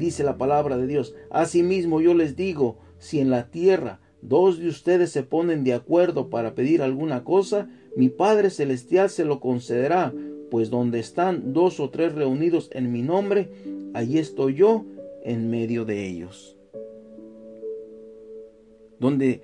[0.00, 1.14] dice la palabra de Dios.
[1.30, 6.28] Asimismo yo les digo, si en la tierra dos de ustedes se ponen de acuerdo
[6.28, 10.12] para pedir alguna cosa, mi Padre Celestial se lo concederá,
[10.50, 13.48] pues donde están dos o tres reunidos en mi nombre,
[13.94, 14.84] allí estoy yo
[15.24, 16.56] en medio de ellos.
[18.98, 19.42] Donde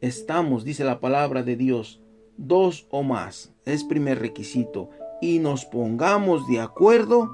[0.00, 2.00] estamos, dice la palabra de Dios,
[2.36, 7.30] dos o más, es primer requisito, y nos pongamos de acuerdo,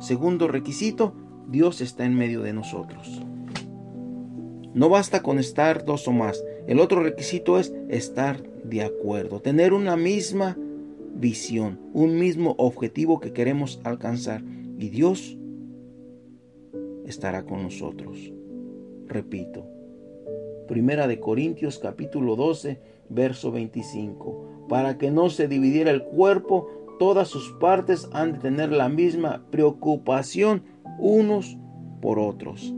[0.00, 1.14] segundo requisito,
[1.48, 3.22] Dios está en medio de nosotros.
[4.74, 6.44] No basta con estar dos o más.
[6.66, 10.58] El otro requisito es estar de acuerdo, tener una misma
[11.18, 14.42] visión, un mismo objetivo que queremos alcanzar.
[14.78, 15.36] Y Dios
[17.06, 18.32] estará con nosotros.
[19.06, 19.66] Repito,
[20.66, 24.66] Primera de Corintios capítulo 12, verso 25.
[24.68, 29.46] Para que no se dividiera el cuerpo, todas sus partes han de tener la misma
[29.50, 30.64] preocupación
[30.98, 31.56] unos
[32.00, 32.74] por otros.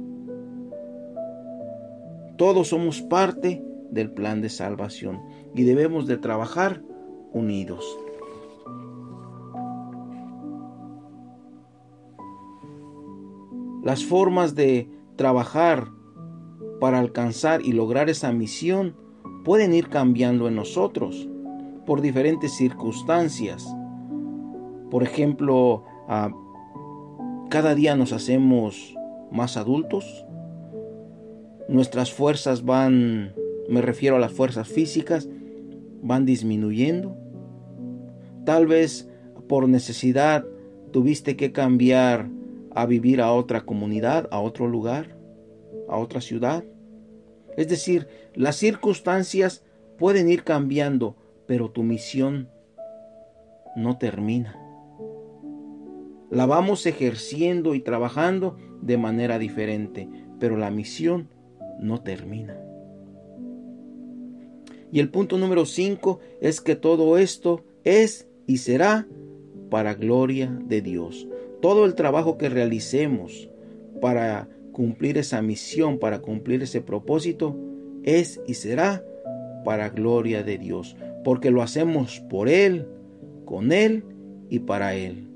[2.36, 5.20] Todos somos parte del plan de salvación
[5.54, 6.82] y debemos de trabajar
[7.32, 7.98] unidos.
[13.88, 15.88] Las formas de trabajar
[16.78, 18.94] para alcanzar y lograr esa misión
[19.46, 21.26] pueden ir cambiando en nosotros
[21.86, 23.66] por diferentes circunstancias.
[24.90, 26.30] Por ejemplo, a
[27.48, 28.94] cada día nos hacemos
[29.32, 30.26] más adultos.
[31.66, 33.32] Nuestras fuerzas van,
[33.70, 35.30] me refiero a las fuerzas físicas,
[36.02, 37.16] van disminuyendo.
[38.44, 39.08] Tal vez
[39.48, 40.44] por necesidad
[40.92, 42.28] tuviste que cambiar
[42.80, 45.16] a vivir a otra comunidad, a otro lugar,
[45.88, 46.64] a otra ciudad.
[47.56, 49.64] Es decir, las circunstancias
[49.98, 52.48] pueden ir cambiando, pero tu misión
[53.76, 54.68] no termina
[56.30, 61.28] la vamos ejerciendo y trabajando de manera diferente, pero la misión
[61.80, 62.58] no termina.
[64.90, 69.06] Y el punto número 5 es que todo esto es y será
[69.70, 71.28] para gloria de Dios.
[71.60, 73.48] Todo el trabajo que realicemos
[74.00, 77.56] para cumplir esa misión, para cumplir ese propósito,
[78.04, 79.04] es y será
[79.64, 82.86] para gloria de Dios, porque lo hacemos por Él,
[83.44, 84.04] con Él
[84.48, 85.28] y para Él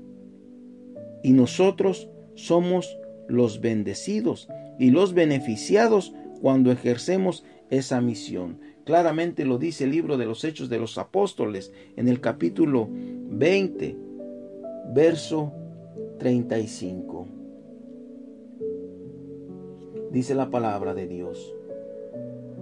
[1.23, 8.59] y nosotros somos los bendecidos y los beneficiados cuando ejercemos esa misión.
[8.83, 13.95] Claramente lo dice el libro de los Hechos de los Apóstoles en el capítulo 20,
[14.93, 15.53] verso
[16.19, 17.27] 35.
[20.11, 21.53] Dice la palabra de Dios.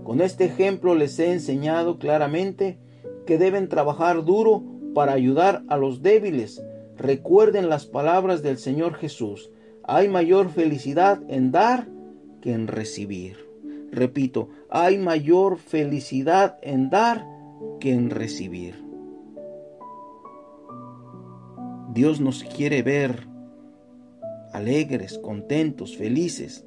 [0.04, 2.78] Con este ejemplo les he enseñado claramente
[3.26, 4.64] que deben trabajar duro
[4.94, 6.62] para ayudar a los débiles
[7.02, 9.50] Recuerden las palabras del Señor Jesús.
[9.84, 11.88] Hay mayor felicidad en dar
[12.42, 13.38] que en recibir.
[13.92, 17.26] Repito, hay mayor felicidad en dar
[17.80, 18.91] que en recibir.
[21.94, 23.28] Dios nos quiere ver
[24.54, 26.66] alegres, contentos, felices.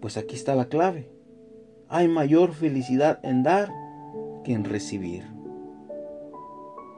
[0.00, 1.10] Pues aquí está la clave.
[1.88, 3.70] Hay mayor felicidad en dar
[4.42, 5.24] que en recibir.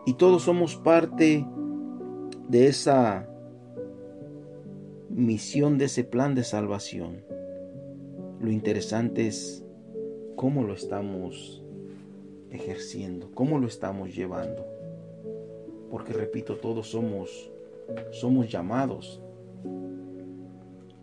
[0.06, 1.44] Y todos somos parte
[2.48, 3.28] de esa
[5.08, 7.24] misión, de ese plan de salvación.
[8.40, 9.64] Lo interesante es
[10.36, 11.64] cómo lo estamos
[12.50, 14.73] ejerciendo, cómo lo estamos llevando.
[15.94, 17.52] Porque repito, todos somos
[18.10, 19.22] somos llamados.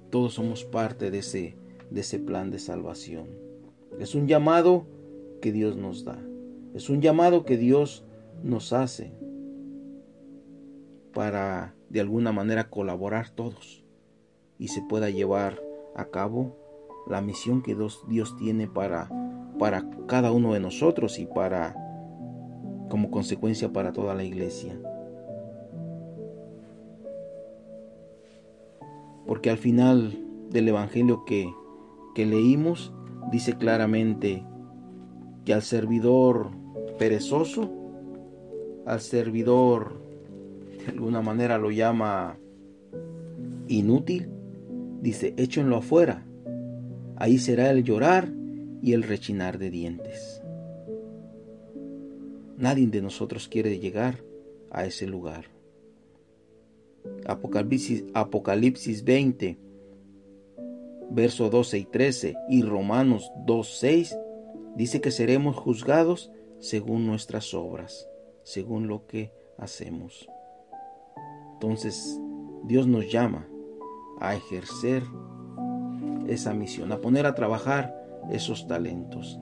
[0.10, 1.56] Todos somos parte de ese
[1.90, 3.30] de ese plan de salvación.
[4.00, 4.86] Es un llamado
[5.42, 6.22] que Dios nos da.
[6.74, 8.04] Es un llamado que Dios
[8.44, 9.14] nos hace
[11.14, 13.86] para de alguna manera colaborar todos
[14.60, 15.64] y se pueda llevar
[15.96, 16.58] a cabo
[17.08, 19.10] la misión que Dios, Dios tiene para,
[19.58, 21.81] para cada uno de nosotros y para
[22.92, 24.78] como consecuencia para toda la iglesia.
[29.26, 31.50] Porque al final del Evangelio que,
[32.14, 32.94] que leímos
[33.32, 34.44] dice claramente
[35.46, 36.50] que al servidor
[37.00, 37.72] perezoso,
[38.86, 40.02] al servidor
[40.86, 42.38] de alguna manera lo llama
[43.70, 44.30] inútil,
[45.02, 46.26] dice, échenlo afuera,
[47.16, 48.28] ahí será el llorar
[48.82, 50.41] y el rechinar de dientes.
[52.62, 54.24] Nadie de nosotros quiere llegar
[54.70, 55.46] a ese lugar.
[57.26, 59.58] Apocalipsis, Apocalipsis 20,
[61.10, 64.18] verso 12 y 13 y Romanos 2, 6
[64.76, 68.08] dice que seremos juzgados según nuestras obras,
[68.44, 70.30] según lo que hacemos.
[71.54, 72.20] Entonces
[72.66, 73.48] Dios nos llama
[74.20, 75.02] a ejercer
[76.28, 77.92] esa misión, a poner a trabajar
[78.32, 79.40] esos talentos.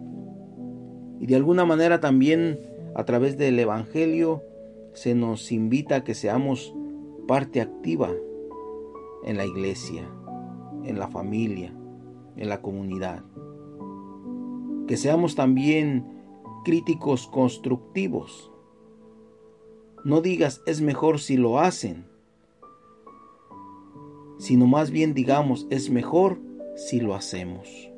[1.19, 4.43] Y de alguna manera también a través del Evangelio
[4.91, 6.75] se nos invita a que seamos
[7.29, 8.11] parte activa
[9.23, 10.05] en la iglesia,
[10.83, 11.73] en la familia,
[12.35, 13.23] en la comunidad.
[14.85, 16.07] Que seamos también
[16.65, 18.51] críticos constructivos.
[20.03, 22.05] No digas es mejor si lo hacen,
[24.39, 26.41] sino más bien digamos es mejor
[26.75, 27.89] si lo hacemos.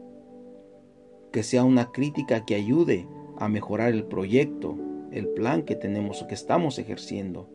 [1.31, 3.07] Que sea una crítica que ayude
[3.39, 4.77] a mejorar el proyecto,
[5.11, 7.49] el plan que tenemos o que estamos ejerciendo.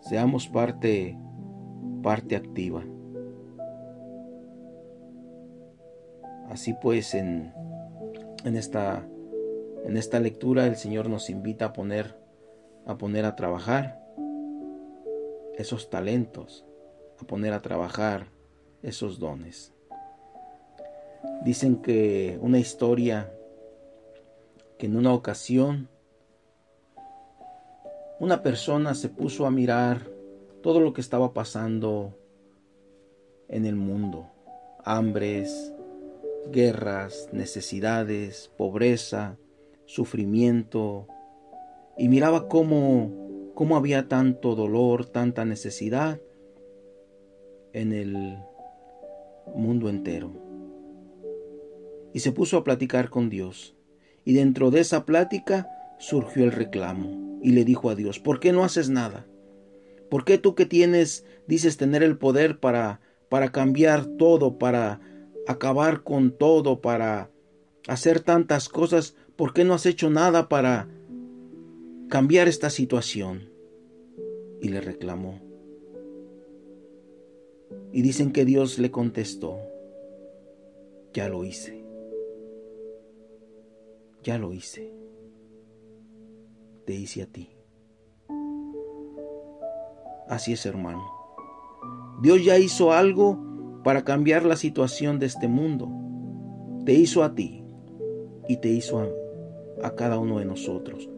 [0.00, 1.16] Seamos parte
[2.02, 2.84] parte activa.
[6.48, 7.52] Así pues en,
[8.44, 9.06] en esta
[9.84, 12.16] en esta lectura el Señor nos invita a poner
[12.86, 14.02] a poner a trabajar
[15.56, 16.66] esos talentos,
[17.20, 18.26] a poner a trabajar
[18.82, 19.72] esos dones.
[21.44, 23.32] Dicen que una historia
[24.82, 25.88] que en una ocasión
[28.18, 30.10] una persona se puso a mirar
[30.60, 32.18] todo lo que estaba pasando
[33.46, 34.26] en el mundo.
[34.84, 35.72] Hambres,
[36.50, 39.38] guerras, necesidades, pobreza,
[39.84, 41.06] sufrimiento.
[41.96, 46.20] Y miraba cómo, cómo había tanto dolor, tanta necesidad
[47.72, 48.36] en el
[49.54, 50.32] mundo entero.
[52.12, 53.76] Y se puso a platicar con Dios.
[54.24, 55.68] Y dentro de esa plática
[55.98, 57.38] surgió el reclamo.
[57.42, 59.26] Y le dijo a Dios, ¿por qué no haces nada?
[60.10, 65.00] ¿Por qué tú que tienes, dices tener el poder para, para cambiar todo, para
[65.46, 67.30] acabar con todo, para
[67.88, 70.88] hacer tantas cosas, ¿por qué no has hecho nada para
[72.08, 73.50] cambiar esta situación?
[74.60, 75.40] Y le reclamó.
[77.92, 79.58] Y dicen que Dios le contestó,
[81.12, 81.81] ya lo hice,
[84.22, 84.92] ya lo hice,
[86.86, 87.50] te hice a ti.
[90.28, 91.04] Así es, hermano.
[92.22, 93.38] Dios ya hizo algo
[93.84, 95.90] para cambiar la situación de este mundo.
[96.86, 97.64] Te hizo a ti
[98.48, 99.08] y te hizo a,
[99.82, 101.08] a cada uno de nosotros.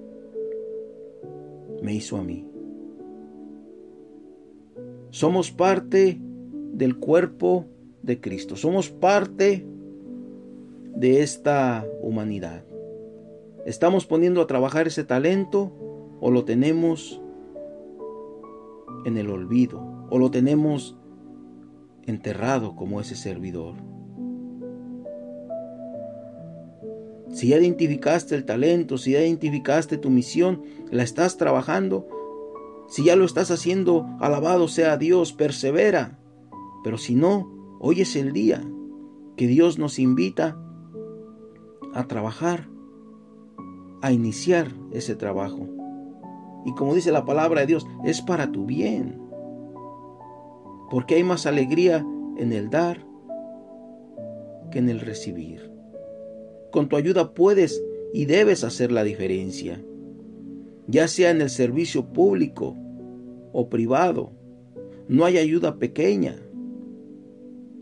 [1.83, 2.47] Me hizo a mí.
[5.11, 6.19] Somos parte
[6.73, 7.67] del cuerpo
[8.03, 8.57] de Cristo.
[8.57, 9.65] Somos parte
[10.97, 12.65] de esta humanidad.
[13.67, 15.73] ¿Estamos poniendo a trabajar ese talento
[16.21, 17.21] o lo tenemos
[19.05, 20.97] en el olvido o lo tenemos
[22.07, 23.75] enterrado como ese servidor.
[27.31, 32.07] Si ya identificaste el talento, si ya identificaste tu misión, la estás trabajando,
[32.89, 36.19] si ya lo estás haciendo, alabado sea Dios, persevera.
[36.85, 38.63] Pero si no, hoy es el día
[39.37, 40.57] que Dios nos invita
[41.93, 42.69] a trabajar,
[44.05, 45.67] a iniciar ese trabajo.
[46.67, 49.19] Y como dice la palabra de Dios, es para tu bien.
[50.91, 52.05] Porque hay más alegría
[52.37, 52.99] en el dar
[54.71, 55.73] que en el recibir.
[56.71, 57.83] Con tu ayuda puedes
[58.13, 59.83] y debes hacer la diferencia,
[60.87, 62.77] ya sea en el servicio público
[63.55, 64.33] o privado.
[65.09, 66.37] No hay ayuda pequeña,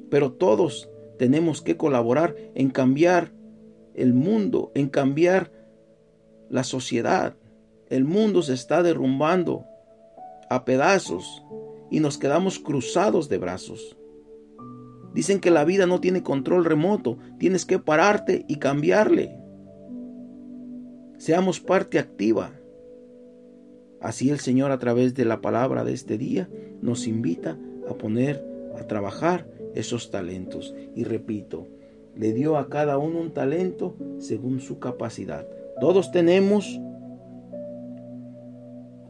[0.08, 3.32] pero todos tenemos que colaborar en cambiar
[3.94, 5.61] el mundo, en cambiar
[6.52, 7.34] la sociedad.
[7.88, 9.64] El mundo se está derrumbando
[10.50, 11.42] a pedazos
[11.90, 13.96] y nos quedamos cruzados de brazos.
[15.14, 19.36] Dicen que la vida no tiene control remoto, tienes que pararte y cambiarle.
[21.16, 22.52] Seamos parte activa.
[24.00, 26.50] Así el Señor a través de la palabra de este día
[26.82, 27.56] nos invita
[27.88, 28.44] a poner
[28.78, 30.74] a trabajar esos talentos.
[30.94, 31.66] Y repito,
[32.14, 35.46] le dio a cada uno un talento según su capacidad.
[35.80, 36.80] Todos tenemos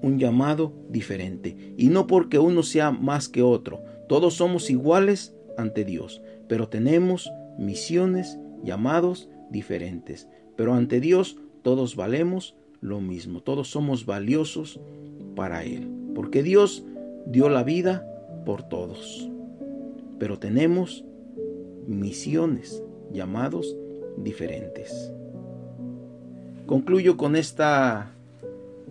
[0.02, 1.74] un llamado diferente.
[1.76, 3.82] Y no porque uno sea más que otro.
[4.08, 10.28] Todos somos iguales ante Dios, pero tenemos misiones, llamados diferentes.
[10.56, 13.40] Pero ante Dios todos valemos lo mismo.
[13.40, 14.80] Todos somos valiosos
[15.34, 15.88] para Él.
[16.14, 16.84] Porque Dios
[17.26, 18.06] dio la vida
[18.44, 19.30] por todos.
[20.18, 21.04] Pero tenemos
[21.86, 22.82] misiones,
[23.12, 23.76] llamados
[24.16, 25.12] diferentes.
[26.72, 28.14] Concluyo con esta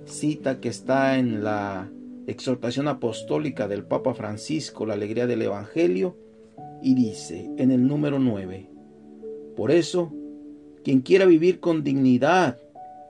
[0.05, 1.89] cita que está en la
[2.27, 6.15] exhortación apostólica del Papa Francisco, la alegría del Evangelio,
[6.83, 8.69] y dice en el número 9,
[9.55, 10.13] por eso,
[10.83, 12.59] quien quiera vivir con dignidad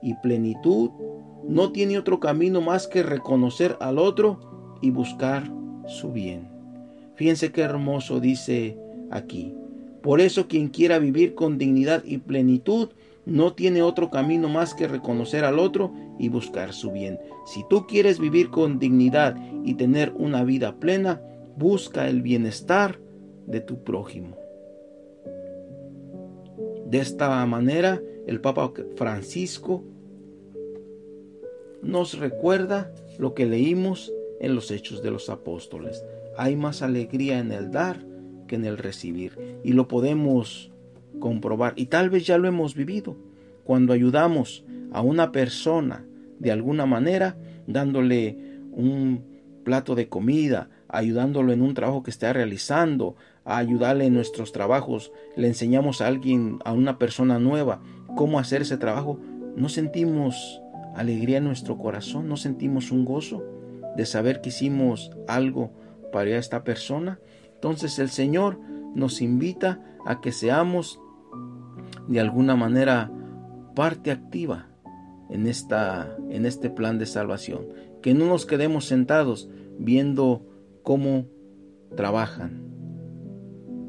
[0.00, 0.88] y plenitud,
[1.46, 5.52] no tiene otro camino más que reconocer al otro y buscar
[5.86, 6.48] su bien.
[7.16, 8.78] Fíjense qué hermoso dice
[9.10, 9.54] aquí.
[10.02, 12.88] Por eso quien quiera vivir con dignidad y plenitud,
[13.24, 17.18] no tiene otro camino más que reconocer al otro y buscar su bien.
[17.46, 21.22] Si tú quieres vivir con dignidad y tener una vida plena,
[21.56, 22.98] busca el bienestar
[23.46, 24.36] de tu prójimo.
[26.86, 29.84] De esta manera, el Papa Francisco
[31.82, 36.04] nos recuerda lo que leímos en los Hechos de los Apóstoles.
[36.36, 38.04] Hay más alegría en el dar
[38.46, 39.58] que en el recibir.
[39.64, 40.71] Y lo podemos
[41.20, 41.74] comprobar.
[41.76, 43.16] Y tal vez ya lo hemos vivido.
[43.64, 46.04] Cuando ayudamos a una persona
[46.38, 47.36] de alguna manera,
[47.66, 48.36] dándole
[48.72, 49.24] un
[49.64, 55.12] plato de comida, ayudándolo en un trabajo que está realizando, a ayudarle en nuestros trabajos,
[55.36, 57.80] le enseñamos a alguien, a una persona nueva,
[58.16, 59.18] cómo hacer ese trabajo,
[59.56, 60.60] ¿no sentimos
[60.94, 62.28] alegría en nuestro corazón?
[62.28, 63.42] ¿No sentimos un gozo
[63.96, 65.72] de saber que hicimos algo
[66.12, 67.18] para esta persona?
[67.54, 68.58] Entonces el Señor
[68.94, 71.00] nos invita a que seamos
[72.12, 73.10] de alguna manera
[73.74, 74.68] parte activa
[75.30, 77.68] en, esta, en este plan de salvación.
[78.02, 79.48] Que no nos quedemos sentados
[79.78, 80.46] viendo
[80.82, 81.26] cómo
[81.96, 82.62] trabajan.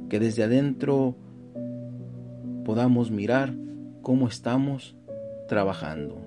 [0.09, 1.17] Que desde adentro
[2.63, 3.53] podamos mirar
[4.01, 4.95] cómo estamos
[5.49, 6.22] trabajando.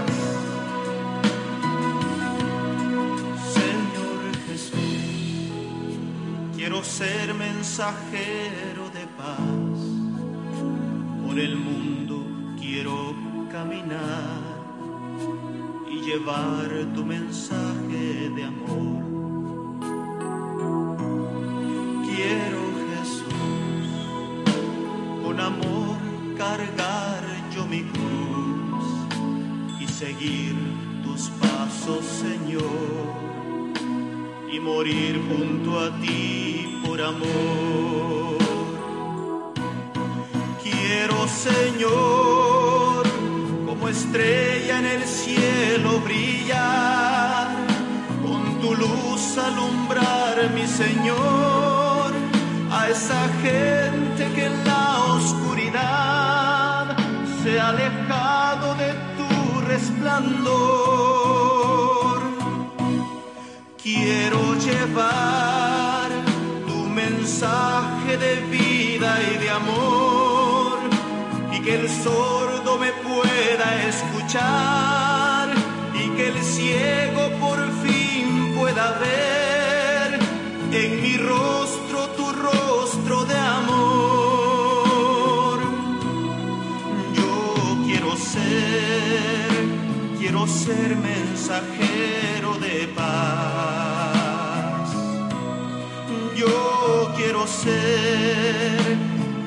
[0.00, 0.32] De paz.
[6.56, 9.78] Quiero ser mensajero de paz.
[11.26, 12.24] Por el mundo
[12.58, 13.14] quiero
[13.50, 14.40] caminar
[15.90, 19.11] y llevar tu mensaje de amor.
[30.02, 30.56] Seguir
[31.04, 33.12] tus pasos, Señor
[34.52, 38.38] y morir junto a ti por amor.
[40.60, 43.04] Quiero, Señor,
[43.64, 47.46] como estrella en el cielo brillar,
[48.24, 52.10] con tu luz alumbrar, mi Señor,
[52.72, 53.81] a esa gente
[63.82, 66.08] Quiero llevar
[66.66, 70.78] tu mensaje de vida y de amor
[71.52, 75.48] y que el sordo me pueda escuchar
[75.94, 79.51] y que el ciego por fin pueda ver
[90.46, 93.82] ser mensajero de paz.
[96.36, 98.96] Yo quiero ser,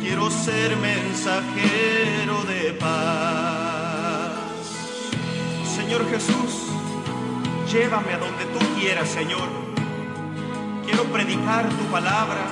[0.02, 4.36] quiero ser mensajero de paz.
[5.76, 6.68] Señor Jesús,
[7.72, 9.50] llévame a donde tú quieras, Señor.
[10.86, 12.46] Quiero predicar tu palabra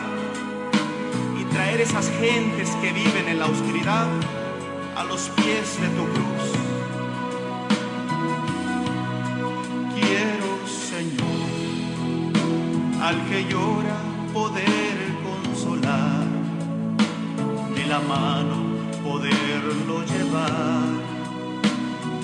[1.40, 4.08] y traer esas gentes que viven en la oscuridad
[4.96, 6.33] a los pies de tu cruz.
[13.04, 13.98] Al que llora
[14.32, 14.96] poder
[15.28, 16.26] consolar,
[17.76, 18.56] de la mano
[19.04, 20.88] poderlo llevar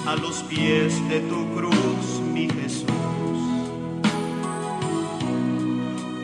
[0.07, 3.39] a los pies de tu cruz, mi Jesús.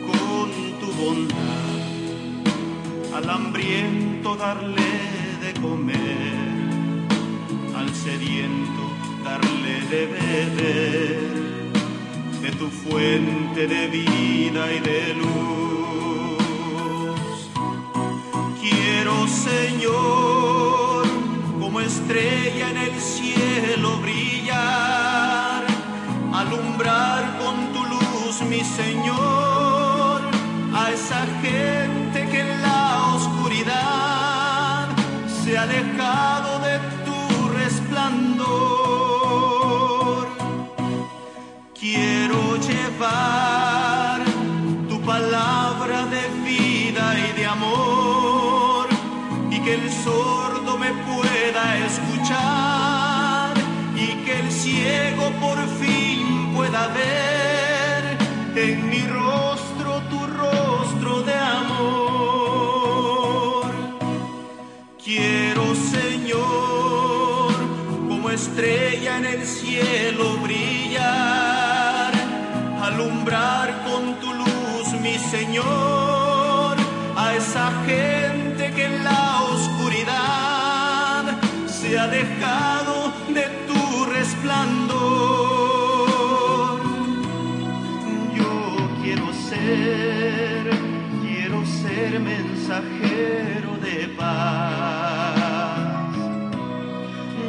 [0.08, 0.48] Con
[0.80, 1.76] tu bondad,
[3.14, 4.90] al hambriento darle
[5.44, 6.34] de comer,
[7.76, 8.84] al sediento
[9.22, 11.65] darle de beber,
[12.46, 16.38] de tu fuente de vida y de luz.
[18.60, 21.06] Quiero, Señor,
[21.60, 25.64] como estrella en el cielo brillar,
[26.32, 30.20] alumbrar con tu luz, mi Señor,
[30.72, 32.05] a esa gente
[42.96, 44.24] llevar
[44.88, 48.88] tu palabra de vida y de amor
[49.50, 53.54] y que el sordo me pueda escuchar
[53.94, 58.18] y que el ciego por fin pueda ver
[58.56, 61.76] en mi rostro tu rostro de amor.
[65.04, 67.52] Quiero, Señor,
[68.08, 69.65] como estrella en el cielo
[77.86, 81.24] gente que en la oscuridad
[81.66, 84.96] se ha dejado de tu resplandor.
[88.34, 90.70] Yo quiero ser,
[91.22, 95.36] quiero ser mensajero de paz.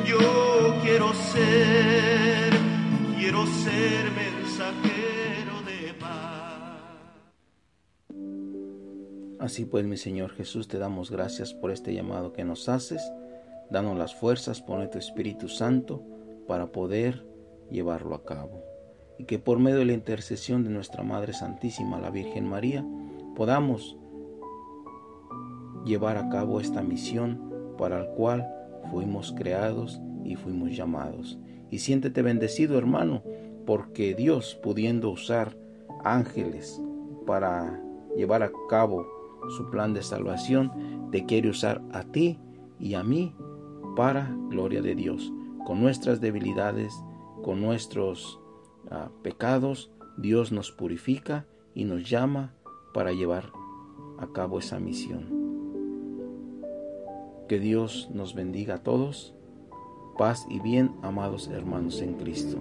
[0.05, 2.51] Yo quiero ser,
[3.18, 4.11] quiero ser
[9.48, 13.02] Así pues, mi Señor Jesús, te damos gracias por este llamado que nos haces.
[13.70, 16.04] Danos las fuerzas, pone tu Espíritu Santo
[16.50, 17.26] para poder
[17.72, 18.62] llevarlo a cabo.
[19.18, 22.86] Y que por medio de la intercesión de nuestra Madre Santísima, la Virgen María,
[23.38, 23.95] podamos
[25.86, 28.54] llevar a cabo esta misión para la cual
[28.91, 31.39] fuimos creados y fuimos llamados.
[31.72, 33.24] Y siéntete bendecido, hermano,
[33.66, 35.56] porque Dios, pudiendo usar
[36.04, 36.82] ángeles
[37.26, 37.82] para
[38.14, 39.16] llevar a cabo
[39.50, 42.39] su plan de salvación, te quiere usar a ti
[42.80, 43.36] y a mí
[43.95, 45.32] para gloria de Dios.
[45.66, 46.93] Con nuestras debilidades,
[47.43, 48.39] con nuestros
[48.91, 52.54] uh, pecados, Dios nos purifica y nos llama
[52.93, 53.52] para llevar
[54.18, 55.26] a cabo esa misión.
[57.48, 59.34] Que Dios nos bendiga a todos.
[60.18, 62.58] Paz y bien, amados hermanos en Cristo.